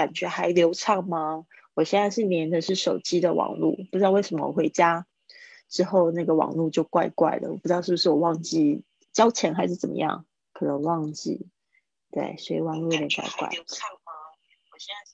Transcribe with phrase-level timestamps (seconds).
[0.00, 1.44] 感觉还流畅吗？
[1.74, 5.06] 我现在是连的是手机的网络，不知道为什么我回家
[5.68, 8.82] 之后那个网络就怪怪的，我不知道是不是我忘记
[9.12, 10.24] 交钱还是怎么样，
[10.54, 11.48] 可能忘记。
[12.10, 13.48] 对，所以网络有点怪怪。
[13.50, 14.12] 流畅吗？
[14.72, 15.10] 我现在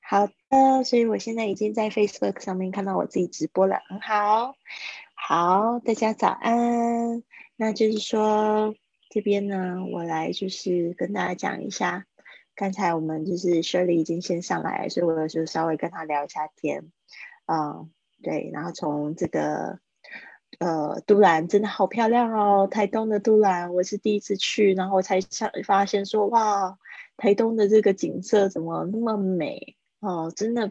[0.00, 4.56] 好的，所以我现在已经在 Facebook 上面看到我自己直播了，很好。
[5.14, 7.22] 好，大家早安。
[7.54, 8.74] 那就是说
[9.08, 12.06] 这边呢，我来就是跟大家讲一下。
[12.54, 16.92] 刚才我们就是 Shirley 已经先上来，所以我就稍微跟他聊一下天。
[17.46, 17.90] 嗯，
[18.22, 19.78] 对，然后从这个
[20.58, 26.78] 呃都兰真的好漂亮哦，台东的都兰我是第一次去，然后我才想发现说哇，
[27.16, 30.70] 台东的这个景色怎么那么美哦，真的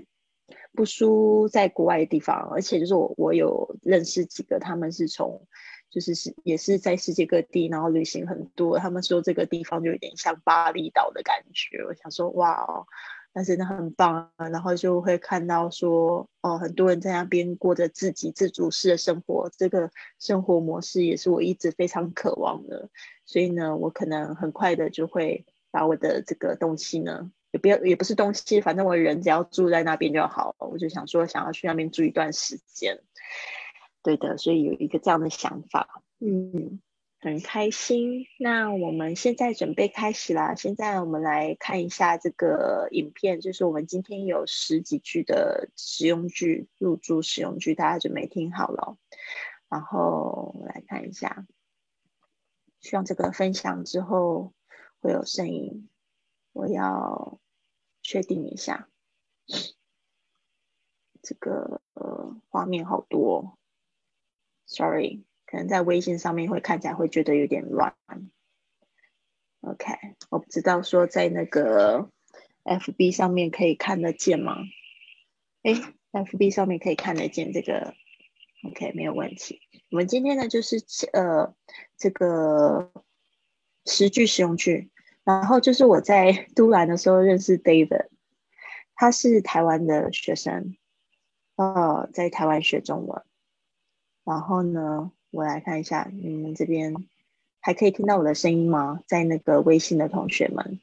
[0.73, 5.45] 不输在国外的地方，而且就是我我有认识几个，他们是从。
[5.91, 8.79] 就是是也是在世界各地，然后旅行很多。
[8.79, 11.83] 他们说这个地方就有点像巴厘岛的感觉。
[11.85, 12.87] 我想说，哇哦，
[13.33, 14.31] 那真的很棒。
[14.37, 19.51] 然后就会看到说，哦，很多人在那边过着自给自足式的生活。
[19.57, 22.89] 这个生活模式也是我一直非常渴望的。
[23.25, 30.67] 所以呢，我可能很快的就会把我的这个东西呢，也不要也不是东西，反正我人只要住在那边就好了。
[30.67, 33.01] 我就想说，想要去那边住一段时间。
[34.03, 36.81] 对的，所以有一个这样的想法，嗯，
[37.19, 38.25] 很开心。
[38.39, 40.55] 那我们现在准备开始啦。
[40.55, 48.97] 现在我们来看一下这个影片，就是我们今天有十几句的实用句，入住实用句，大家准备听好了。
[49.69, 51.45] 然后来看一下，
[52.79, 54.51] 希望这个分享之后
[54.99, 55.87] 会有声音，
[56.53, 57.39] 我要
[58.01, 58.89] 确定一下，
[61.21, 63.59] 这个呃画面好多。
[64.73, 67.93] Sorry，可能在微信上面会看起来会觉得有点乱。
[69.59, 69.93] OK，
[70.29, 72.09] 我不知道说在那个
[72.63, 74.55] FB 上面可以看得见吗？
[75.63, 75.73] 哎
[76.13, 77.93] ，FB 上面可以看得见这个
[78.65, 79.59] ，OK，没有问题。
[79.89, 80.77] 我们今天呢就是
[81.11, 81.53] 呃
[81.97, 82.93] 这个
[83.85, 84.89] 十句实用句，
[85.25, 88.07] 然后就是我在 都兰的时候认识 David，
[88.95, 90.77] 他是台湾的学生，
[91.57, 93.21] 呃，在台湾学中文。
[94.23, 96.95] 然后呢，我来看一下，你们这边
[97.59, 99.01] 还可以听到我的声音吗？
[99.07, 100.79] 在那个微信的同学们，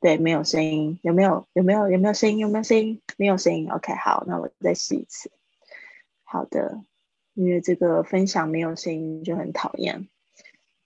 [0.00, 1.46] 对，没有声音，有没有？
[1.52, 1.90] 有没有？
[1.90, 2.38] 有没有声音？
[2.38, 3.00] 有没有声音？
[3.16, 3.70] 没有声音。
[3.70, 5.30] OK，好，那我再试一次。
[6.22, 6.84] 好的，
[7.34, 10.08] 因为这个分享没有声音就很讨厌，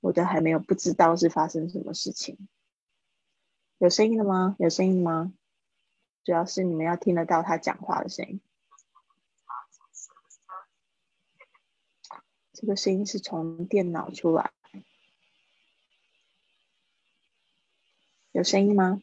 [0.01, 2.49] 我都还没有不知道是发生什么事情。
[3.79, 4.57] 有声音了吗？
[4.59, 5.33] 有声音吗？
[6.25, 8.41] 主要是你们要听得到他讲话的声音。
[12.65, 14.51] 这个声音是从电脑出来，
[18.33, 19.03] 有声音吗？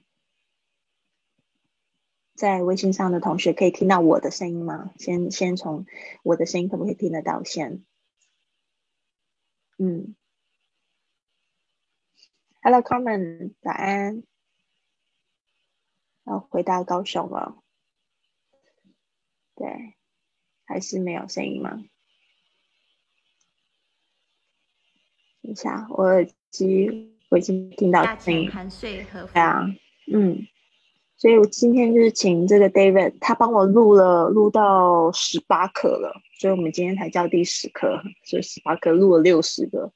[2.34, 4.92] 在微信上的同学可以听到我的声音吗？
[4.98, 5.86] 先先从
[6.24, 7.86] 我的声音可不可以听得到先？
[9.78, 10.16] 嗯
[12.64, 14.24] ，Hello Carmen，早安，
[16.24, 17.62] 要回到高雄了，
[19.54, 19.96] 对，
[20.66, 21.84] 还是没有声音吗？
[25.52, 28.50] 一下，我耳机我已经听到声音。
[29.34, 29.68] 对啊，
[30.12, 30.48] 嗯，
[31.18, 39.92] 所以我今天就是请这个 David，他帮我录了，录到十八课了，所以我们今天才叫第十课，所以十八课录了六十个，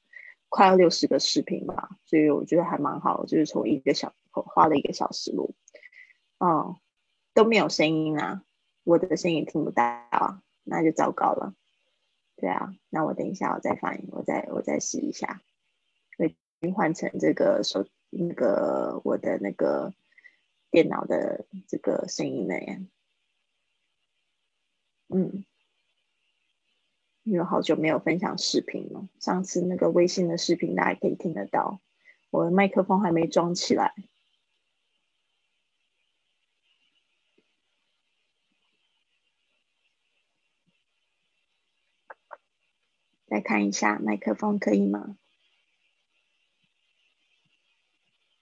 [0.48, 5.54] 快要六十个视频吧，所以我觉得还蛮好，就是从一个小花了一个小时录，
[6.38, 6.76] 嗯，
[7.34, 8.42] 都没有声音啊，
[8.84, 11.54] 我的声音听不到啊，那就糟糕了。
[12.38, 15.40] 对啊，那我等一下我再放，我再我再试一下，
[16.72, 19.92] 换成这个手那个我的那个
[20.70, 22.78] 电脑的这个声音了呀。
[25.08, 25.44] 嗯，
[27.22, 31.80] 因为好久没有分享视频了，上次那个微信的视频大家可以听得到，
[32.30, 33.94] 我的麦克风还没装起来。
[43.26, 45.16] 再看一下麦克风可以吗？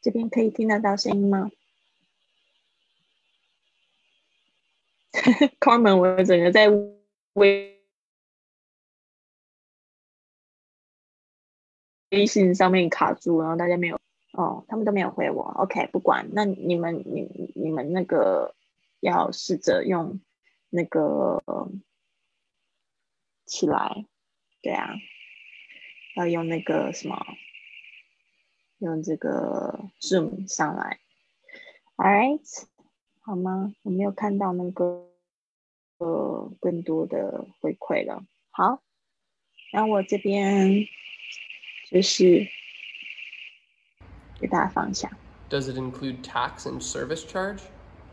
[0.04, 1.50] 这边可以听得到声音吗？
[5.58, 6.68] Carmen，我整个在
[7.32, 7.80] 微
[12.10, 13.98] 微信上面卡住，然后大家没有
[14.32, 15.44] 哦，他们都没有回我。
[15.56, 18.54] OK，不管，那你们你你们那个
[19.00, 20.20] 要试着用
[20.68, 21.42] 那个
[23.46, 24.04] 起来。
[24.60, 24.90] 对啊，
[26.16, 27.24] 要用那个什么，
[28.78, 30.98] 用这个 Zoom 上来。
[31.96, 32.64] All right，
[33.20, 33.74] 好吗？
[33.82, 35.08] 我没有看到那个
[35.98, 38.24] 呃更多的回馈了。
[38.50, 38.82] 好，
[39.72, 40.86] 那我这边
[41.90, 42.46] 就是
[44.40, 45.10] 给大家放一下。
[45.48, 47.60] Does it include tax and service charge?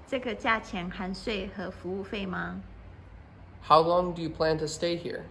[0.08, 2.62] 这个价钱含税和服务费吗
[3.64, 5.22] ？How long do you plan to stay here?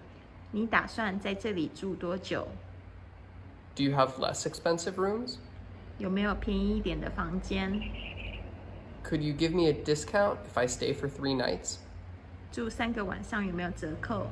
[0.50, 2.48] 你打算在这里住多久？
[3.79, 5.37] Do you have less expensive rooms?
[5.97, 7.71] 有没有便宜一点的房间？
[9.03, 11.77] Could you give me a discount if I stay for three nights?
[12.51, 14.27] 住三个晚上有没有折扣？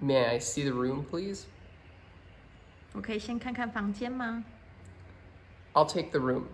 [0.00, 1.44] May I see the room, please?
[2.92, 4.44] 我可以先看看房间吗？
[5.74, 6.44] I'll take the room.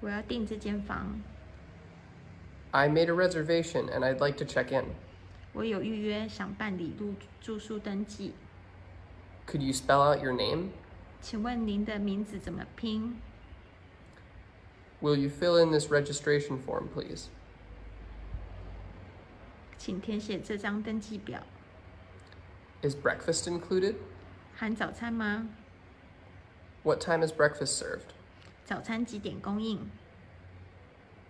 [0.00, 1.20] 我要订这间房，
[2.70, 4.86] I made a reservation and I'd like to check in.
[5.52, 8.32] 我有预约，想办理入住宿登记。
[9.46, 10.70] Could you spell out your name?
[11.20, 13.20] 请问您的名字怎么拼？
[15.00, 17.28] Will you fill in this registration form, please?
[19.76, 21.42] 请填写这张登记表。
[22.82, 23.96] Is breakfast included?
[24.54, 25.48] 含早餐吗？
[26.82, 28.12] What time is breakfast served?
[28.64, 29.90] 早餐几点供应？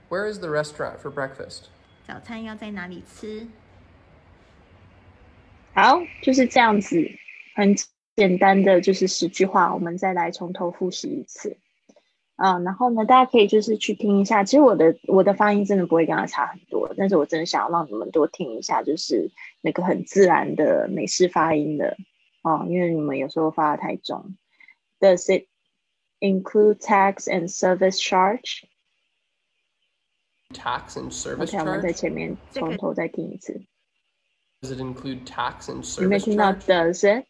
[0.08, 1.66] Where is the restaurant for breakfast?
[2.06, 3.46] 早餐要在哪里吃？
[5.74, 6.96] 好，就是这样子，
[7.54, 7.74] 很
[8.15, 11.57] 简单的就是十句话，我们再来从头复习一次。
[12.37, 14.43] 啊、然后呢，大家可以就是去听一下。
[14.43, 19.31] 其实我的我的发音真的不会跟他差很多，但是我真的想要让你们多听一下，就是
[19.61, 21.95] 那个很自然的美式发音的
[22.43, 24.35] 哦，因为你们有时候发的太重。
[24.99, 25.47] Does it
[26.19, 31.93] include tax and service charge？Tax and service OK，我们在 charge?
[31.93, 33.61] 前面从头再听一次。
[34.61, 36.65] Does it include tax and 有没有 service 听到 charge?
[36.65, 37.25] does it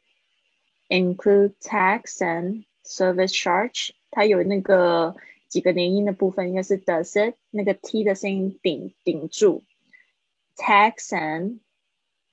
[0.89, 3.91] include tax and service charge？
[4.11, 5.17] 它有那个
[5.49, 9.63] 几个连音的部分，应该是 does it 那个 t 的声音顶顶住，
[10.57, 11.61] tax and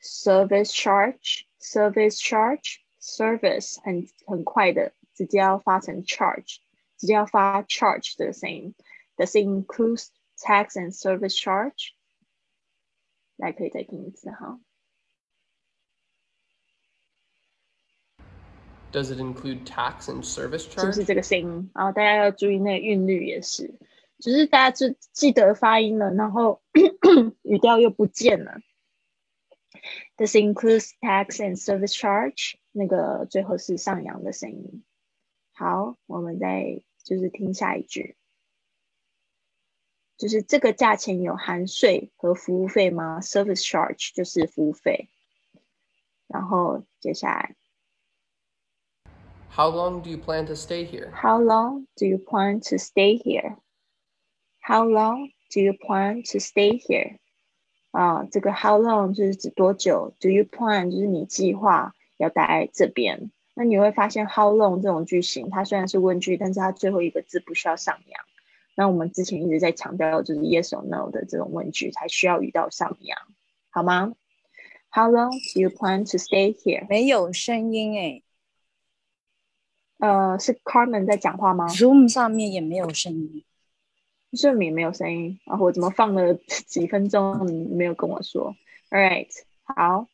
[0.02, 6.58] service charge，service charge，service 很很快的，直接要发成 charge，
[6.98, 8.76] 直接要发 charge 这个声音。
[9.16, 10.04] Does it include
[10.38, 11.92] tax and service charge？
[13.38, 14.60] 大家可以再听一次哈。
[18.93, 21.05] Does it include tax and service charge?
[21.05, 21.71] 这个声音？
[21.75, 23.79] 然后大家要注意那个韵律也是，
[24.19, 26.63] 就是大家就记得发音了，然后
[27.43, 28.61] 语调又不见了。
[30.17, 32.57] This includes tax and service charge。
[32.71, 34.85] 那个最后是上扬的声音。
[35.53, 38.17] 好，我们再就是听下一句，
[40.17, 45.09] 就是这个价钱有含税和服务费吗？Service charge 就是服务费。
[46.29, 47.57] 然后接下来
[49.55, 51.13] How long do you plan to stay here?
[51.13, 53.59] How long do you plan to stay here?
[54.61, 57.19] How long do you plan to stay here?
[57.91, 63.31] 啊，这个 how long 就是指多久，do you plan 就是你计划要待在这边。
[63.55, 68.25] 那你会发现 how long 这种句型，它虽然是问句，但是它最后一个字不需要上扬。
[68.75, 73.19] 那我们之前一直在强调，就是 yes or no 的这种问句才需要语调上扬，
[73.69, 74.15] 好吗
[74.91, 76.87] ？How long do you plan to stay here？
[76.89, 78.23] 没有声音哎
[80.03, 83.45] 呃，是 Carmen 在讲话吗？，Zoom 上面也没有声音。
[84.37, 86.35] 这里没有声音，然后我怎么放了
[86.67, 88.53] 几分钟，你没有跟我说
[88.91, 89.29] ？All right，
[89.63, 90.09] 好，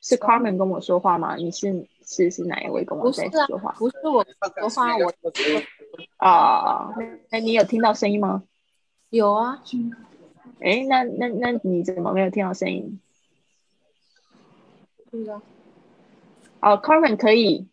[0.00, 1.36] 是 Carmen 跟我说话吗？
[1.36, 3.72] 你是是是哪一位跟我在不是啊说话？
[3.72, 5.12] 不是我说话，我
[6.16, 6.94] 啊，
[7.30, 8.44] 那你有听到声音吗？
[9.10, 9.62] 有啊，
[10.60, 12.98] 哎，那那那你怎么没有听到声音？
[15.10, 15.42] 对啊，
[16.62, 17.68] 哦，Carmen 可以，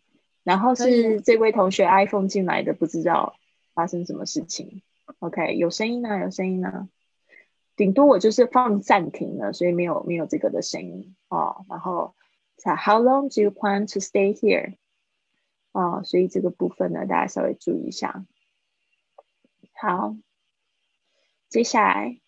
[0.46, 3.34] 然后是这位同学 iPhone 进来的，不知道
[3.74, 4.80] 发生什么事情。
[5.18, 6.88] OK，有声音呢，有声音呢。
[7.74, 11.66] 顶多我就是放暂停了，所以没有没有这个的声音哦。
[11.68, 12.14] 然后
[12.56, 14.76] 才 How long do you plan to stay here？
[15.72, 18.24] 哦，所以这个部分呢，大家稍微注意一下。
[19.74, 20.16] 好，
[21.48, 22.20] 接下来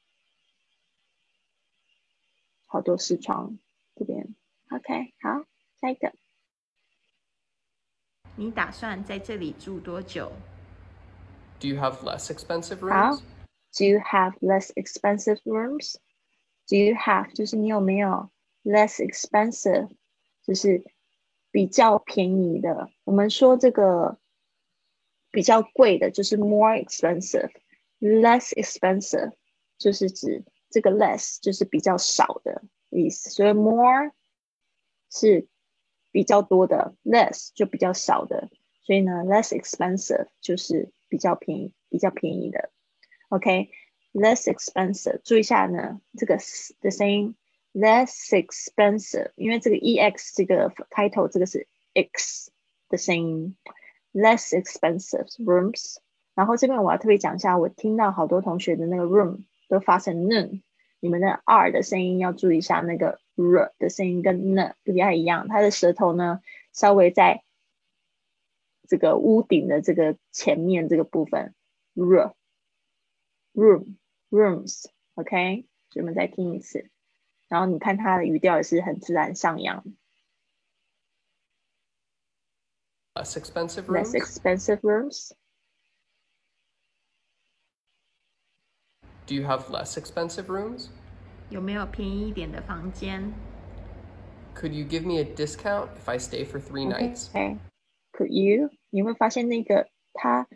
[2.67, 3.61] 好多视窗
[3.95, 4.35] 这边。
[4.71, 5.45] OK，好，
[5.81, 6.13] 下一个。
[8.38, 10.32] 你打算在这里住多久？
[11.60, 13.22] Do you have less expensive 好 rooms?
[13.78, 15.96] Do you have less expensive rooms?
[16.68, 18.30] Do you have 就是你有没有
[18.64, 19.90] less expensive，
[20.44, 20.84] 就是
[21.52, 22.90] 比较便宜的。
[23.04, 24.18] 我们说这个
[25.32, 29.34] 比较贵的就是 more expensive，less expensive
[29.78, 34.12] 就是指这个 less 就是比较少的意思，所以 more
[35.10, 35.48] 是
[36.11, 38.49] 比较多的，less 就比较少的，
[38.83, 42.71] 所以呢 less expensive 就是比较便宜、比较便宜的。
[43.29, 47.37] OK，less expensive，注意一下呢，这个 s 的声音
[47.73, 52.51] less expensive，因为这个 ex 这个开头这个是 x
[52.89, 53.57] 的声音
[54.13, 55.99] ，less expensive rooms。
[56.35, 60.63] 然后这边我要特别讲一下，我听到好多同学的那个 room 都发成 noon
[61.01, 66.41] 你们的 r 的声音要注意一下，那个 r 的声音跟 n 不太一样，它的舌头呢
[66.73, 67.45] 稍微在
[68.89, 71.55] 这个屋顶的这个前面这个部分
[71.95, 72.35] ，r
[73.55, 73.97] room
[74.31, 76.91] rooms，OK，所以我们再听一次，
[77.49, 79.85] 然后你看它的语调也是很自然上扬。
[83.15, 84.15] Less expensive less rooms?
[84.15, 85.33] expensive rooms.
[89.28, 90.88] Do you have less expensive rooms?
[91.50, 93.32] 有没有便宜一点的房间？
[94.56, 97.30] Could you give me a discount if I stay for three nights?
[97.32, 97.58] Okay.
[98.12, 98.70] Could you？
[98.90, 100.48] 你会发现那个它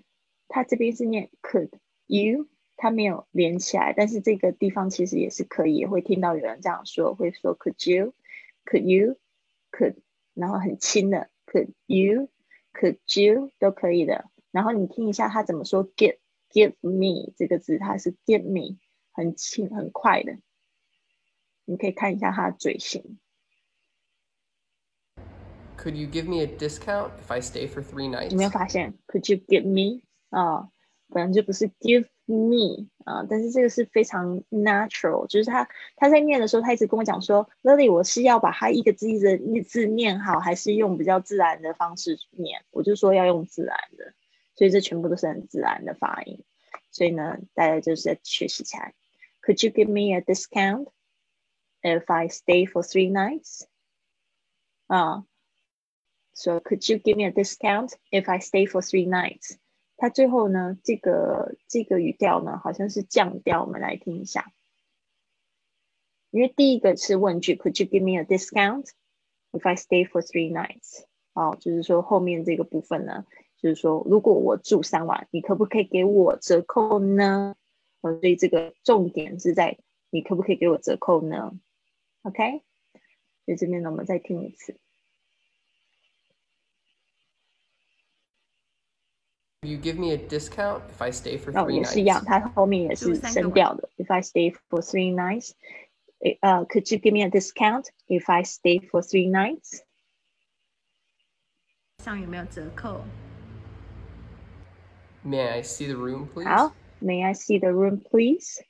[0.48, 1.70] 它这边是念 could
[2.06, 9.96] you，它没有连起来，但是这个地方其实也是可以，也会听到有人这样说，会说 could you，could you，could，
[10.34, 14.26] 然后很轻的 could you，could you 都可以的。
[14.52, 16.18] 然后你听一下他怎么说 give
[16.53, 18.79] Give me 这个字，它是 give me，
[19.13, 20.39] 很轻很快的。
[21.65, 23.19] 你可以看一下它的嘴型。
[25.77, 28.31] Could you give me a discount if I stay for three nights?
[28.31, 30.03] 有没有发现？Could you give me？
[30.31, 30.71] 啊、
[31.09, 42.63] 本来就不是 give me 啊、但是这个是非常 natural，就是他他在念的时候，他一直跟我讲说，Lily，我是要把它一个字一个字念好，还是用比较自然的方式念？
[42.71, 44.15] 我就说要用自然的，
[44.62, 46.44] 所以这全部都是很自然的发音。
[46.92, 48.94] 所以呢，大家就是在学习起来。
[49.42, 50.88] Could you give me a discount
[51.82, 53.66] if I stay for three nights？
[54.88, 55.26] 啊、
[56.34, 59.58] So could you give me a discount if I stay for three nights？
[59.98, 64.52] 它最后呢，这个这个语调呢，好像是降调，我们来听一下。
[66.30, 68.90] 因为第一个是问句，Could you give me a discount
[69.52, 71.06] if I stay for three nights？
[71.34, 73.26] 哦，就是说后面这个部分呢，
[73.63, 77.55] 就是说如果我住三晚，你可不可以给我折扣呢？
[78.01, 79.79] 哦，所以这个重点是在
[80.11, 81.53] 你可不可以给我折扣呢
[82.23, 82.63] ？OK，
[83.45, 84.77] 所以这边呢，我们再听一次。
[89.65, 92.25] You give me a discount if I stay for 哦，three 也是一样，nights?
[92.27, 93.89] 那也是一样它后面也是升调的。
[93.97, 95.53] If I stay for three nights，
[96.19, 99.83] 诶呃、c o u l d you give me a discount if I stay for three nights？
[101.99, 103.03] 上有没有折扣？
[105.24, 106.48] May I see the room, please?
[106.48, 108.62] 好，May I see the room, please?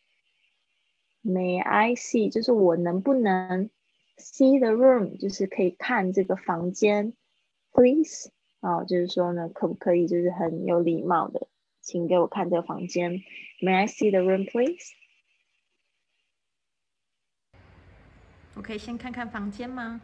[1.24, 3.69] May I see 就是我能不能
[4.17, 7.13] see the room，就是可以看这个房间，
[7.72, 8.31] please
[8.62, 11.48] 哦，就是说呢，可不可以就是很有礼貌的，
[11.81, 13.22] 请给我看这个房间。
[13.62, 14.93] May I see the room, please?
[18.55, 20.01] 我可以先看看房间吗？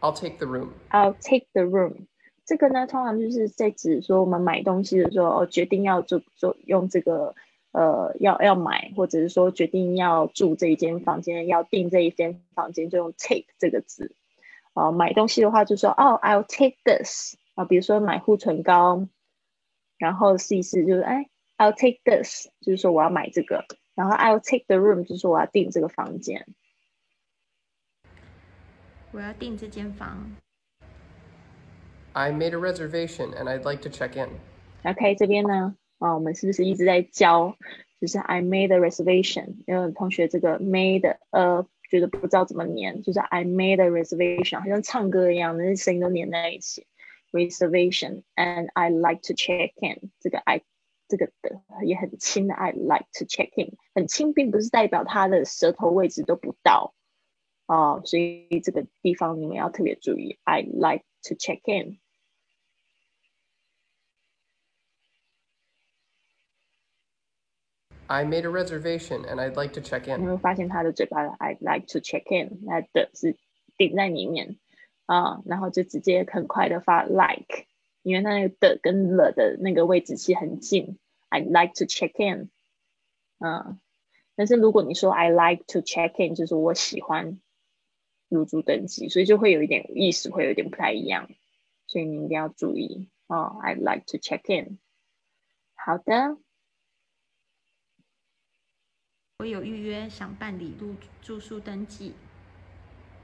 [0.00, 0.70] I'll take the room.
[0.90, 2.06] I'll take the room。
[2.45, 7.35] 这个呢，通常就是在指说我们买东西的时候，哦，决定要做做用这个
[7.71, 14.15] 呃要要买，或者是说决定要住这一间房间，要订这一间房间，就用 take 这个字。
[14.73, 19.07] 啊、买东西的话就说哦，I'll take this 啊，比如说买护唇膏，
[19.97, 26.47] 然后试一试就是哎，I'll take this，就是说我要买这个，然后 I'll take the room，就是说我要订这个房间。
[29.11, 30.35] 我要订这间房。
[32.12, 34.28] I made a reservation and I'd like to check in.
[34.84, 37.56] OK，这边呢，啊，我们是不是一直在教？
[38.00, 46.86] 就是 I made a reservation，因为同学这个 made 呃，觉得不知道怎么念，就是 I made a reservation，好像唱歌一样，那些声音都连在一起。
[47.32, 50.62] Reservation and I like to check in，这个 I
[51.08, 56.94] 这个的也很轻的 I like to check in，很轻，并不是代表它的舌头位置都不到
[57.66, 60.38] 哦，所以这个地方你们要特别注意。
[60.44, 61.98] I like to check in。
[68.13, 70.21] I made a reservation and I'd like to check in.
[70.21, 73.35] 你会发现他的嘴巴的 I like to check in，那的是
[73.75, 74.59] 顶在里面
[75.05, 77.65] 啊、然后就直接很快的发 like，
[78.03, 80.99] 因为那个的跟了的那个位置是很近。
[81.29, 82.51] I'd like to check in，
[83.39, 83.79] 嗯，
[84.35, 87.41] 但是如果你说 I like to check in，就是我喜欢
[88.29, 91.27] 入住登记，所以就会有一点意思，会有点不太一样，
[91.87, 93.59] 所以你一定要注意哦。
[93.63, 94.77] I'd like to check in。
[95.73, 96.37] 好的，
[99.43, 102.13] 我有预约，想办理入住宿登记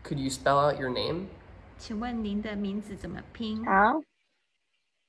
[0.04, 1.28] ，Could you spell out your name?
[1.78, 3.64] 请问您的名字怎么拼？
[3.64, 4.02] 好，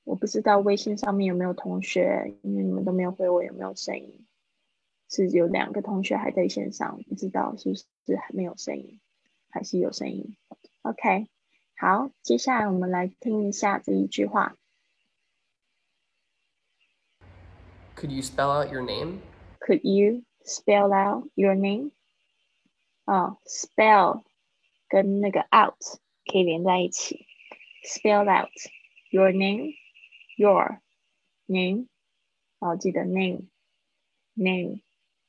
[0.05, 4.25] 我不知道微信上面有没有同学，因为你们都没有回我有没有声音。
[5.09, 9.01] 是有两个同学还在线上，不知道是不是还没有声音，
[9.49, 10.37] 还是有声音
[10.83, 11.27] ？OK，
[11.75, 14.55] 好，接下来我们来听一下这一句话。
[17.97, 19.17] Could you spell out your name?
[19.59, 21.90] Could you spell out your name？
[23.04, 24.24] 啊、s p e l l
[24.88, 25.78] 跟那个 out
[26.24, 27.26] 可以连在一起。
[27.84, 28.50] Spell out
[29.10, 30.80] your name，your
[31.46, 31.86] name，
[32.58, 33.46] 哦，记得 name
[34.34, 34.80] name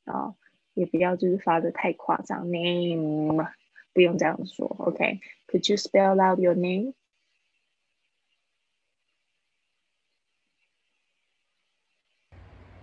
[0.04, 0.34] 啊、
[0.74, 3.48] 也不要就是发的太夸张，name
[3.92, 6.94] 不用这样说，OK？Could、you spell out your name？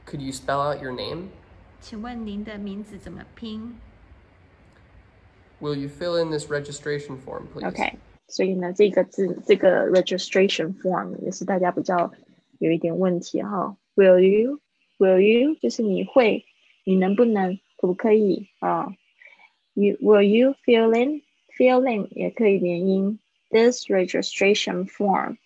[0.05, 1.31] Could you spell out your name?
[1.79, 3.75] 请问您的名字怎么拼？
[5.61, 7.67] Will you fill in this registration form, please?
[7.67, 7.97] OK，
[8.27, 12.11] 所以呢，这个字这个 registration form 也是大家比较
[12.59, 13.77] 有一点问题哈。
[13.95, 14.59] Will you?
[14.97, 15.55] Will you?
[15.55, 16.45] 就是你会，
[16.83, 18.95] 你能不能，可不可以啊？
[19.73, 21.21] You will you fill in?
[21.57, 23.19] Fill in 也可以连音。
[23.49, 25.37] This registration form.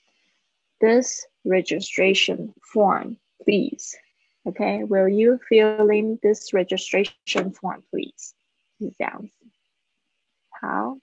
[0.80, 3.96] This registration form, please.
[4.44, 8.34] OK, will you fill in this registration form, please?
[8.80, 9.46] 是这样子。
[10.50, 10.98] 好。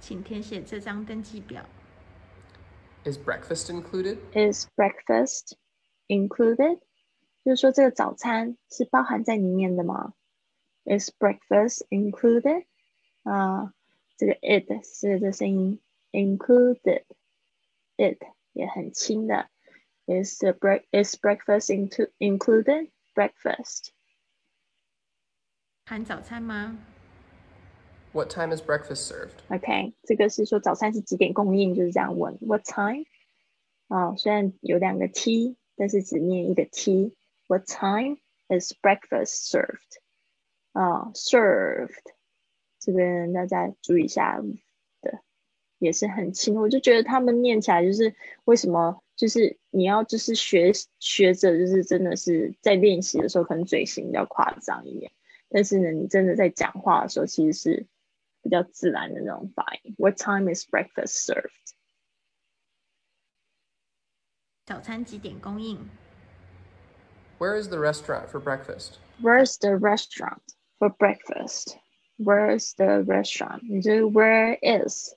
[0.00, 1.66] 请填写这张登记表。
[3.04, 4.18] Is breakfast included?
[4.32, 5.54] Is breakfast
[6.08, 6.80] included？
[7.44, 10.14] 就是说这个早餐是包含在里面的吗？
[10.84, 12.66] Is breakfast included？
[13.22, 13.72] 啊、
[14.18, 15.80] 这个 it 是这声音，
[16.12, 17.04] included，it
[18.52, 19.48] 也很轻的。
[20.08, 22.90] Is the break is breakfast into included?
[23.14, 23.90] Breakfast
[25.86, 26.76] 含早餐吗？
[28.12, 29.38] What time is breakfast served?
[29.48, 32.38] OK，这个是说早餐是几点供应，就是这样问。
[32.40, 33.04] What time？
[33.88, 39.98] 啊、虽然有两个 t，但是只念一个 t。What time is breakfast served？
[40.72, 42.12] 啊、s e r v e d
[42.80, 44.40] 这边大家注意一下
[45.00, 45.20] 的，
[45.78, 46.54] 也是很轻。
[46.56, 55.12] 我就觉得他们念起来就是为什么， 就是你要就是学学着，就是真的是在练习的时候，可能嘴型比较夸张一点，
[55.48, 57.86] 但是呢，你真的在讲话的时候，其实是
[58.42, 59.94] 比较自然的那种发音。
[59.98, 61.50] What time is breakfast served？
[64.66, 65.88] 早餐几点供应？
[67.38, 68.98] Where is the restaurant for breakfast?
[69.20, 70.40] Where's the restaurant
[70.78, 71.76] for breakfast?
[72.16, 73.60] Where's the restaurant？
[73.68, 75.14] 你就是 Where is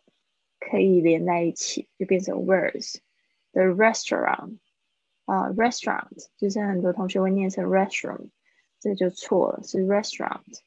[0.60, 2.96] 可以连在一起，就变成 Where's
[3.53, 4.59] The restaurant？
[5.25, 8.31] 啊、r e s t a u r a n t 就是很多同学会念成 restroom，
[8.81, 10.61] 这就错了，是 restaurant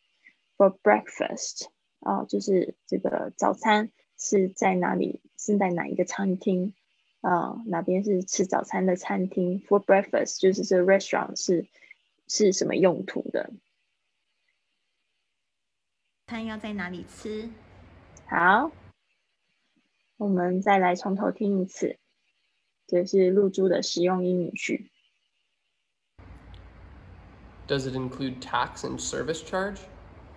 [0.58, 1.68] for breakfast。
[2.00, 5.22] 啊、就是这个早餐是在哪里？
[5.38, 6.74] 是在哪一个餐厅？
[7.22, 11.68] 啊、哪边是吃早餐的餐厅？For breakfast 就是这个 restaurant 是
[12.28, 13.52] 是什么用途的？
[16.28, 17.50] 餐要在哪里吃？
[18.28, 18.72] 好，
[20.18, 21.98] 我们再来从头听一次，
[22.87, 24.91] 这是露珠的实用英语句。
[27.69, 29.79] Does it include tax and service charge?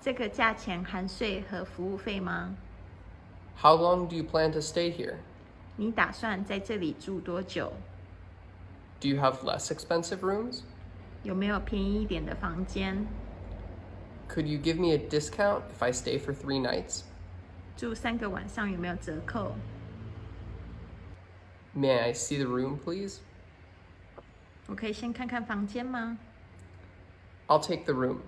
[0.01, 2.55] 这个价钱含税和服务费吗？
[3.57, 5.15] How long do you plan to stay here?
[5.75, 7.73] 你打算在这里住多久？
[8.99, 10.61] Do you have less expensive rooms?
[11.23, 13.07] 有没有便宜一点的房间？
[14.29, 17.01] Could you give me a discount if I stay for three nights?
[17.75, 19.55] 住三个晚上有没有折扣？
[21.75, 23.17] May I see the room, please?
[24.67, 26.17] 我可以先看看房间吗？
[27.47, 28.19] I'll take the room.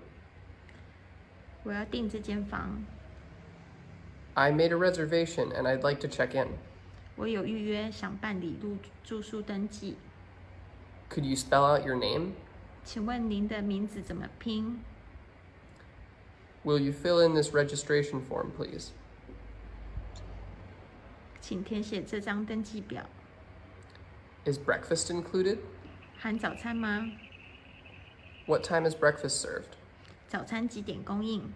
[1.62, 2.84] 我要订这间房，
[4.34, 6.48] I made a reservation and I'd like to check in.
[7.16, 9.96] 我有预约，想办理入住宿登记。
[11.08, 12.32] Could you spell out your name?
[12.84, 14.80] 请问您的名字怎么拼？
[16.64, 18.90] Will you fill in this registration form, please?
[21.40, 23.06] 请填写这张登记表。
[24.44, 25.58] Is breakfast included?
[26.18, 27.10] 含早餐吗？
[28.46, 29.74] What time is breakfast served?
[30.28, 31.52] 早餐几点供应？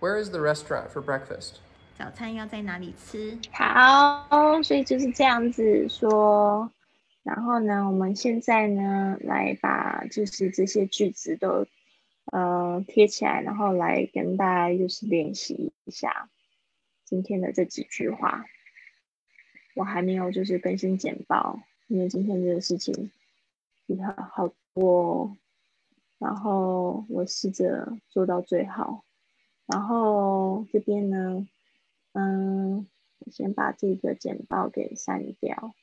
[0.00, 1.56] Where is the restaurant for breakfast?
[1.96, 3.38] 早餐要在哪里吃？
[3.52, 6.70] 好，所以就是这样子说。
[7.22, 11.66] 然后呢，我们现在呢，来把就是这些句子都
[12.32, 16.28] 呃贴起来，然后来跟大家就是练习一下
[17.04, 18.44] 今天的这几句话。
[19.79, 23.11] 我还没有就是更新简报，因为今天这个事情
[23.87, 25.37] 比较好多哦，
[26.17, 29.05] 然后我试着做到最好。
[29.67, 31.47] 然后这边呢，
[32.11, 32.89] 嗯，
[33.19, 35.73] 我先把这个简报给删掉。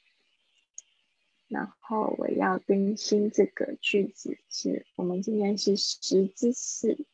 [1.48, 7.06] 然后我要更新这个句子是，我们今天是十之四。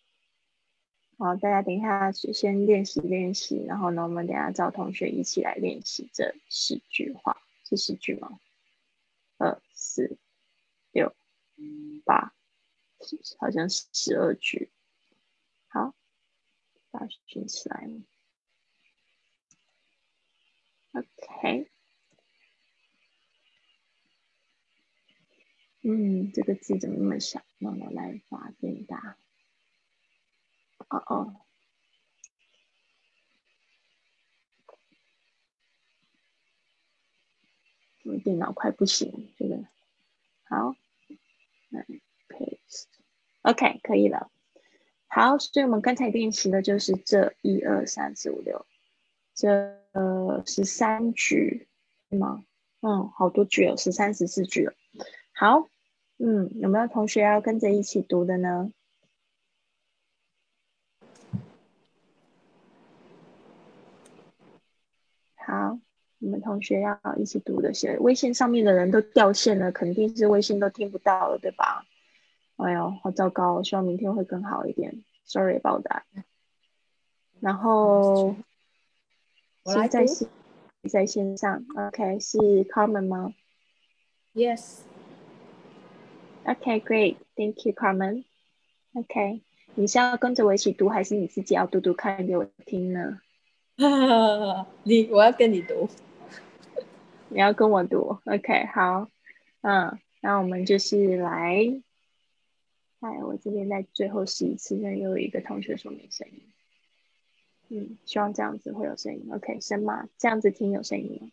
[1.23, 8.41] 好，大家等一下先练习练习，然后呢，我们等下找同学一起来练习这十句话，是十句吗？
[9.39, 10.19] 二四
[10.91, 11.15] 六
[12.05, 12.35] 八，
[13.39, 14.73] 好像是十二句。
[15.69, 15.95] 好，
[16.91, 17.89] 把它选起来。
[20.91, 21.71] OK。
[25.83, 27.41] 嗯，这个字怎么那么小？
[27.59, 29.17] 那我来把它变大。
[30.93, 31.37] 哦哦，
[38.05, 39.57] 我电脑快不行，这个
[40.45, 40.77] 好，
[41.71, 41.87] 来
[42.29, 44.31] paste，OK，可以了。
[45.07, 48.67] 好，所以我们刚才练习的就是这一二三四五六，
[49.35, 49.81] 这
[50.45, 51.69] 十三句
[52.11, 52.45] 吗？
[52.81, 54.75] 嗯，好多句哦，十三十四句了。
[55.33, 55.71] 好。
[56.19, 58.71] 嗯，有没有同学要跟着一起读的呢？
[65.47, 65.79] 好，
[66.19, 71.85] 你们同学要一起读的，写微信上面的人都掉线了，肯定是微信都听不到了，对吧？
[72.57, 73.63] 哎呦，好糟糕！
[73.63, 75.03] 希望明天会更好一点。
[75.25, 76.03] Sorry about that。
[77.41, 78.37] 然后
[79.65, 80.29] 现在是
[80.89, 83.35] 在线上，OK，是 Carmen 吗
[84.35, 84.83] ？Yes。
[86.45, 87.17] Okay, great.
[87.35, 88.25] Thank you, Carmen.
[88.95, 89.41] Okay，
[89.75, 93.22] 你是要跟着我一起读，还是你自己要读读看给我听呢？
[94.84, 95.90] 你，我要跟你读。
[97.30, 98.20] 你要跟我读？
[98.26, 99.10] OK，好。
[99.62, 101.82] 嗯，那我们就是来。
[103.00, 106.42] 哎，我这边在最后试一次，因为又有一个同学说没声音。
[107.70, 109.28] 嗯，希望这样子会有声音。
[109.32, 110.08] OK，声吗？
[110.18, 111.30] 这样子听有声音吗？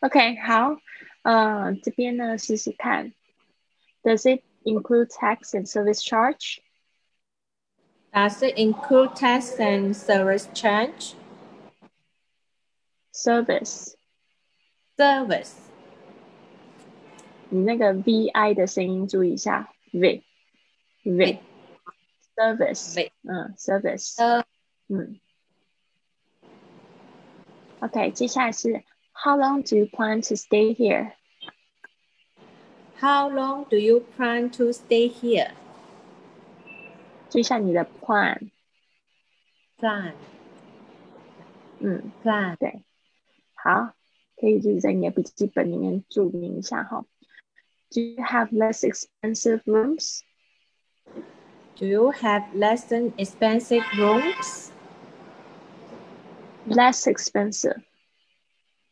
[0.00, 0.76] OK，好。
[1.22, 3.12] 嗯，这边呢，试试看。
[4.02, 6.58] Does it include tax and service charge?
[8.12, 11.14] Does it include tax and service charge?
[13.18, 13.94] Service.
[14.96, 15.54] Service.
[17.50, 20.24] 你那个 vi 的声音注意一下，v
[21.04, 21.38] v
[22.34, 24.44] service v 嗯 service
[24.88, 25.20] 嗯
[27.80, 31.12] OK，接下来是 How long do you plan to stay here?
[32.98, 35.52] How long do you plan to stay here?
[37.30, 40.14] 注意一下你的 plan。plan。
[41.80, 42.56] 嗯，plan。
[42.56, 42.82] 对，
[43.58, 43.94] 好，
[44.36, 47.04] 可以就是在你的笔记本里面注明一下哈。
[47.90, 50.22] Do you have less expensive rooms?
[51.76, 54.70] Do you have less than expensive rooms?
[56.66, 57.82] Less expensive.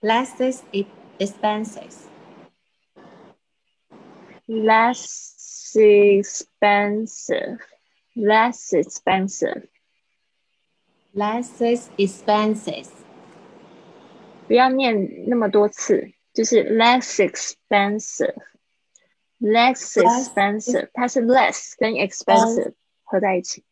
[0.01, 2.12] Less expensive
[4.49, 7.59] less expensive,
[8.17, 9.69] less expensive,
[11.15, 12.91] less expensive。
[14.48, 18.36] 不要念那么多次，就是 less expensive,
[19.40, 23.64] less expensive，它是 less 跟 expensive 合在一起。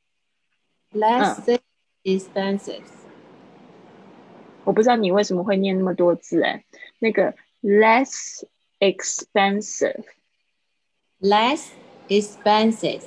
[0.94, 1.60] less
[2.04, 2.84] expensive。
[4.64, 6.66] 我不知道你为什么会念那么多字哎，
[7.00, 8.44] 那个 less
[8.80, 10.04] expensive。
[11.22, 11.70] less
[12.10, 13.02] expensive，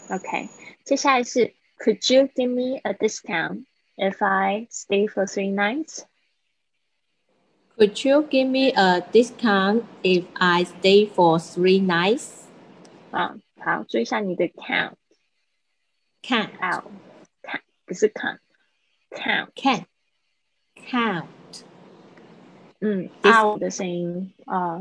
[0.10, 0.48] OK，
[0.86, 3.66] 接下来是 Could you give me a discount
[3.98, 6.06] if I stay for three nights？
[7.78, 12.46] Could you give me a discount if I stay for three nights?
[13.12, 14.94] 啊，好，注意一下你的 count
[16.24, 16.86] out
[17.44, 18.40] count 不是 count
[19.12, 19.86] count，can
[20.90, 21.26] count
[22.80, 24.80] 嗯 Dis-，out 的声音啊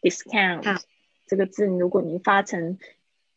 [0.00, 0.82] ，discount Count
[1.26, 2.78] 这个字，如果你发成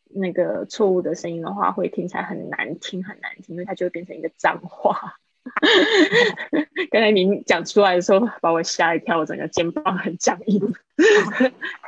[0.04, 5.18] 那个错误的声音的话，会听起来很难听，很难听，因为它就会变成一个脏话。
[6.91, 10.73] 刚才你讲出来的时候，把我吓一跳，我整个肩膀很僵硬。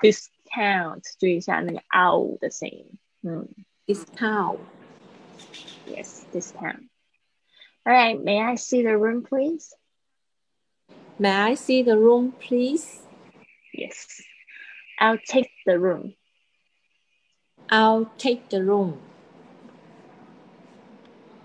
[0.02, 2.86] discount，注意一下那个 out 的声音。
[3.24, 3.48] 嗯
[3.86, 4.60] discount.
[5.88, 9.74] ，yes，discount。All right, may I see the room, please?
[11.20, 13.02] May I see the room, please?
[13.74, 14.22] Yes,
[15.00, 16.16] I'll take the room.
[17.70, 19.00] I'll take the room.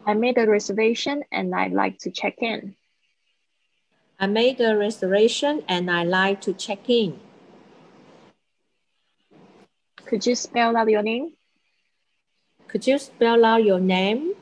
[0.07, 2.75] I made a reservation and I'd like to check in.
[4.19, 7.21] I made a reservation and I like to check in.
[10.07, 11.33] Could you spell out your name?
[12.69, 14.35] Could you spell out your name?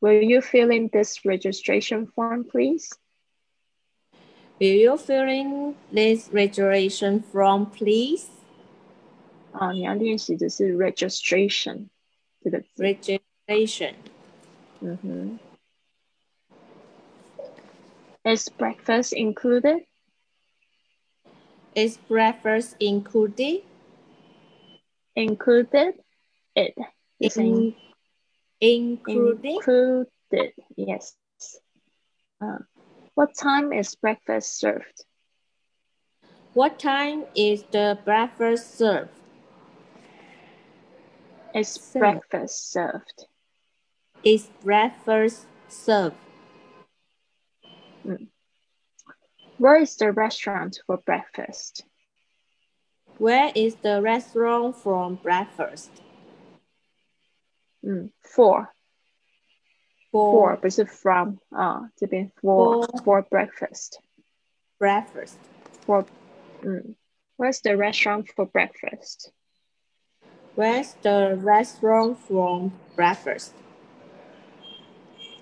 [0.00, 2.92] Will you fill in this registration form, please?
[4.60, 8.28] Will you fill in this registration form, please?
[9.52, 11.88] 啊，你要练习的是 registration
[12.43, 13.95] to the registration.
[14.83, 15.35] Mm-hmm.
[18.25, 19.79] Is breakfast included?
[21.75, 23.63] Is breakfast included?
[25.15, 25.93] Included.
[26.55, 26.75] It.
[27.19, 27.75] In,
[28.61, 29.45] included.
[29.45, 30.53] Included.
[30.75, 31.15] Yes.
[32.41, 32.59] Uh,
[33.15, 35.03] what time is breakfast served?
[36.53, 39.18] What time is the breakfast served?
[41.54, 42.00] Is Served.
[42.00, 43.26] breakfast served?
[44.24, 46.16] Is breakfast served?
[49.58, 51.84] Where is the restaurant for breakfast?
[53.18, 55.90] Where is the restaurant from breakfast?
[57.86, 58.68] 嗯，for
[60.10, 64.00] for For 不是 from 啊，这边 for For for breakfast
[64.78, 65.36] breakfast.
[65.86, 66.04] for
[66.62, 66.96] 嗯，
[67.36, 69.32] Where's the restaurant for breakfast?
[70.55, 73.51] Where's the restaurant from breakfast?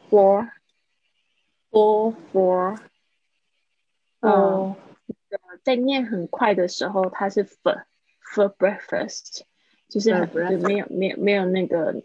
[0.09, 0.51] For
[1.71, 2.79] For for
[4.21, 4.75] 嗯
[5.29, 7.83] for 在念很快的时候，它是 for
[8.33, 9.41] for breakfast，
[9.89, 12.01] 就是很 For 就没有没有没有那个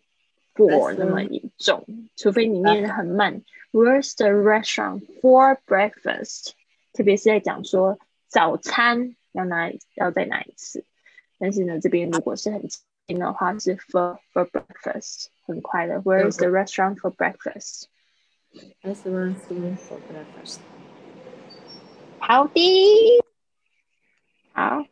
[0.55, 1.87] for 那么一重，
[2.17, 3.43] 除非你念的很慢。
[3.73, 6.53] Where's the restaurant for breakfast？
[6.93, 10.85] 特别是在讲说早餐要哪里要在哪一次，
[11.39, 12.69] 但是呢，这边如果是很
[13.12, 16.02] 近的话是 for for breakfast，很快的。
[16.02, 17.86] Where's the restaurant for breakfast？
[18.84, 19.38] restaurant
[19.78, 20.60] for breakfast.
[22.20, 23.24] 好的，
[24.52, 24.86] 好，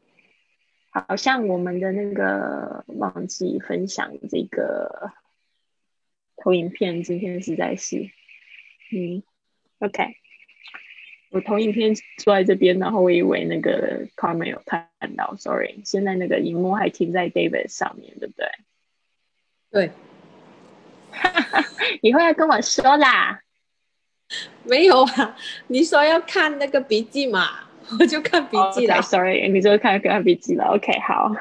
[0.92, 5.12] 好像我们的那个忘记分享这个
[6.38, 8.10] 投影片，今天实在是，
[8.92, 9.24] 嗯，
[9.80, 10.16] OK，
[11.31, 18.49] 我投影片坐在这边，然后我以为那个 Carmen 有看到，Sorry，现在那个荧幕还停在 David 上面，对不对？
[19.71, 19.91] 对，
[22.03, 23.43] 以后要跟我说啦。
[24.65, 28.95] 没有啊，你说要看那个笔记嘛，我就看笔记了。
[28.95, 30.67] o k s o r r y 你就看看笔记了。
[30.67, 31.33] OK，好，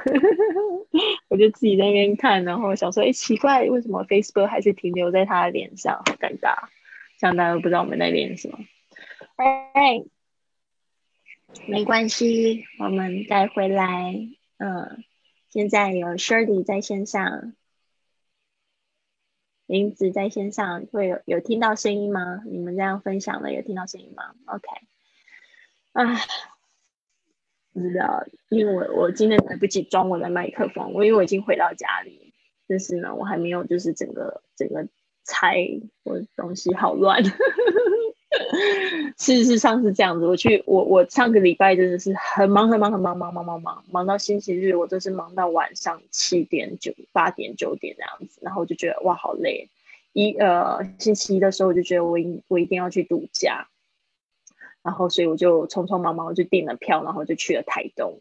[1.29, 5.95] 我就自己在那边看，然后想说，哎，奇怪，为什么 Facebook 还是停留在他的脸上？
[5.97, 6.55] 好尴尬，
[7.19, 8.57] 这样大家都不知道我们在练什么。
[9.39, 10.09] Alright，
[11.65, 14.13] 没关系，我们再回来。
[14.57, 15.05] 嗯，
[15.47, 17.53] 现在有 Shirley 在线上，
[19.65, 22.41] 林子在线上，会有有听到声音吗？
[22.47, 24.67] 你们这样分享的，有听到声音吗？OK，
[25.93, 26.19] 啊。
[27.71, 32.33] 不知道，因为我我今天来不及装我的麦克风，我因为我已经回到家里，
[32.67, 34.89] 但是呢，我还没有就是整个整个
[35.23, 35.65] 拆，
[36.03, 37.23] 我东西好乱。
[39.17, 49.69] 事实上是这样子，我去我我上个礼拜真的是很忙很忙很忙忙忙忙忙忙到星期日，我都是忙到晚上七点九八点九点这样子，然后我就觉得哇好累。
[50.13, 53.67] 一呃星期一的时候我就觉得我一我一定要去度假，
[54.83, 58.19] 然后所以我就匆匆忙忙就订了票，然后就去了台东。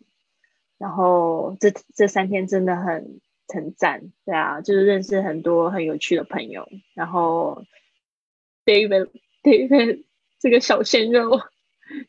[0.79, 6.69] 然后这这三天真的很很赞，对啊，就是认识很多很有趣的朋友。
[6.95, 7.65] 然后
[9.43, 10.05] 对对
[10.39, 11.41] 这个小鲜肉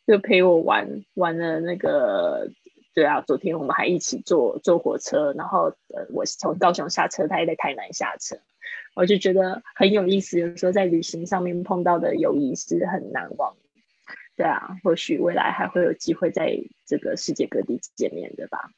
[0.05, 2.49] 就陪我玩玩了那个
[2.93, 8.37] 对啊，昨天我们还一起坐坐火车，然后呃，我从高雄下车，他也在台南下车，
[8.95, 10.39] 我就觉得很有意思。
[10.39, 13.55] 有时候在旅行上面碰到的友谊是很难忘。
[14.35, 18.71] 对啊，或许未来还会有机会在这个世界各地见面的吧。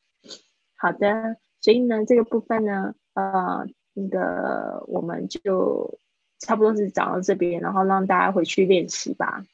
[0.75, 5.99] 好的，所以呢，这个部分呢，呃，那个我们就
[6.41, 9.45] 差不多是讲到这边，然后让大家回去练习吧。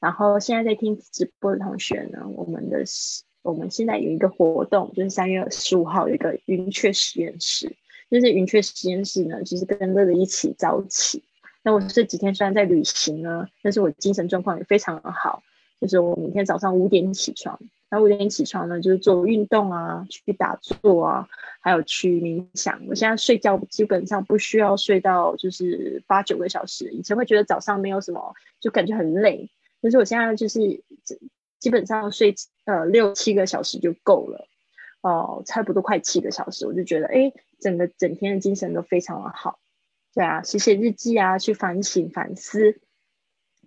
[0.00, 2.84] 然后现在在听直播的同学呢，我们的
[3.42, 7.76] 我们现在有一个活动，就是三月十五号有一个云雀实验室。
[8.10, 11.22] 就是云雀实验室呢，就是跟乐乐一起早起。
[11.62, 15.42] 那我这几天虽然在旅行呢，但是我精神状况也非常的好。
[15.80, 17.58] 就是我每天早上五点起床，
[17.90, 21.28] 那五点起床呢，就是做运动啊，去打坐啊，
[21.60, 22.80] 还有去冥想。
[22.86, 29.50] 我现在睡觉基本上不需要睡到就是八九个小时，以前会觉得早上没有什么，就感觉很累。
[29.80, 30.82] 但是我现在就是
[31.58, 34.46] 基本上睡呃六七个小时就够了，
[35.00, 39.58] 哦，差不多快七个小时，我就觉得哎，整个整天的精神都非常的好。
[40.14, 42.80] 对啊，写写日记啊，去反省反思。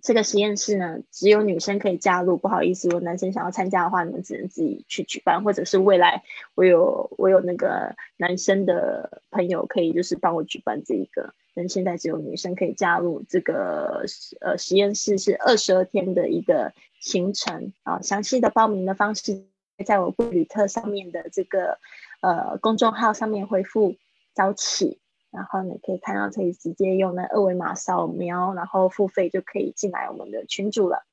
[0.03, 2.35] 这个实验室呢，只有女生可以加入。
[2.35, 6.23] 不好意思，如果男生想要参加的话，你们只能自己去举办，或者是未来
[6.55, 11.33] 我有我有那个男生的朋友可以就是帮我举办这一个。
[11.55, 14.03] 但现在只有女生可以加入这个
[14.41, 18.01] 呃实验室，是二十二天的一个行程啊。
[18.01, 19.45] 详细的报名的方式
[19.85, 21.77] 在我布旅特上面的这个
[22.19, 23.95] 呃公众号上面回复
[24.33, 24.99] 早起。
[25.33, 31.03] 然后你可以看到，可以直接用那二维码扫描，然后付费就可以进来我们的群组了。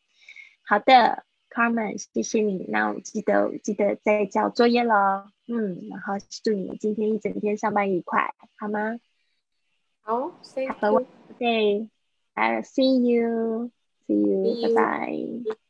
[0.63, 2.67] 好的，Carmen，谢谢你。
[2.69, 5.25] 那我记得记得再交作业喽。
[5.49, 9.01] 嗯，然后祝你今天一整天上班愉快，好吗？
[10.03, 11.07] 好，Have a wonderful
[11.39, 11.89] day.
[12.35, 13.71] I'll see you.
[14.07, 14.69] See you.
[14.69, 15.70] 拜拜。